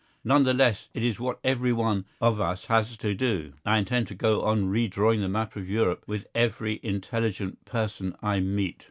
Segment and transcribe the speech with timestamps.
[0.23, 3.53] None the less it is what everyone of us has to do.
[3.63, 8.39] I intend to go on redrawing the map of Europe with every intelligent person I
[8.39, 8.79] meet.